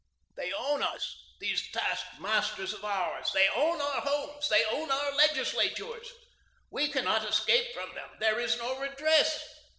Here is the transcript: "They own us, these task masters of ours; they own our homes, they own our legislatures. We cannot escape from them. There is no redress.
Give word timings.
"They 0.35 0.51
own 0.51 0.81
us, 0.81 1.15
these 1.39 1.69
task 1.71 2.07
masters 2.17 2.73
of 2.73 2.83
ours; 2.83 3.29
they 3.35 3.47
own 3.49 3.79
our 3.79 4.01
homes, 4.01 4.49
they 4.49 4.65
own 4.65 4.89
our 4.89 5.11
legislatures. 5.15 6.11
We 6.71 6.87
cannot 6.87 7.23
escape 7.29 7.71
from 7.75 7.93
them. 7.93 8.09
There 8.19 8.39
is 8.39 8.57
no 8.57 8.79
redress. 8.79 9.47